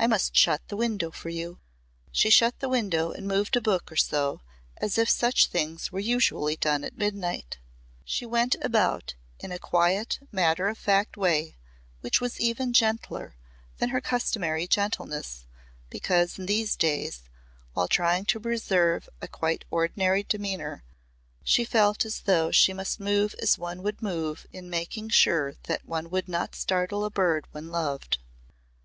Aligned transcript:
I 0.00 0.08
must 0.08 0.34
shut 0.34 0.66
the 0.66 0.76
window 0.76 1.12
for 1.12 1.28
you." 1.28 1.60
She 2.10 2.28
shut 2.28 2.58
the 2.58 2.68
window 2.68 3.12
and 3.12 3.28
moved 3.28 3.54
a 3.54 3.60
book 3.60 3.92
or 3.92 3.94
so 3.94 4.40
as 4.78 4.98
if 4.98 5.08
such 5.08 5.46
things 5.46 5.92
were 5.92 6.00
usually 6.00 6.56
done 6.56 6.82
at 6.82 6.98
midnight. 6.98 7.58
She 8.04 8.26
went 8.26 8.56
about 8.62 9.14
in 9.38 9.52
a 9.52 9.60
quiet 9.60 10.18
matter 10.32 10.66
of 10.66 10.76
fact 10.76 11.16
way 11.16 11.54
which 12.00 12.20
was 12.20 12.40
even 12.40 12.72
gentler 12.72 13.36
than 13.78 13.90
her 13.90 14.00
customary 14.00 14.66
gentleness 14.66 15.46
because 15.88 16.36
in 16.36 16.46
these 16.46 16.74
days, 16.74 17.22
while 17.72 17.86
trying 17.86 18.24
to 18.24 18.40
preserve 18.40 19.08
a 19.22 19.28
quite 19.28 19.64
ordinary 19.70 20.24
demeanour, 20.24 20.82
she 21.44 21.64
felt 21.64 22.04
as 22.04 22.22
though 22.22 22.50
she 22.50 22.72
must 22.72 22.98
move 22.98 23.36
as 23.40 23.56
one 23.56 23.84
would 23.84 24.02
move 24.02 24.48
in 24.50 24.68
making 24.68 25.10
sure 25.10 25.54
that 25.68 25.84
one 25.86 26.10
would 26.10 26.28
not 26.28 26.56
startle 26.56 27.04
a 27.04 27.08
bird 27.10 27.46
one 27.52 27.68
loved. 27.68 28.18